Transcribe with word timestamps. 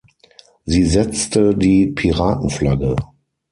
Sie 0.65 0.83
setzte 0.87 1.55
die 1.55 1.85
Piratenflagge. 1.91 2.95